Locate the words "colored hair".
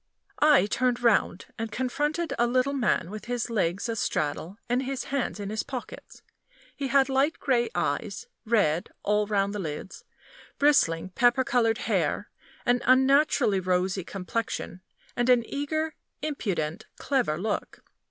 11.43-12.31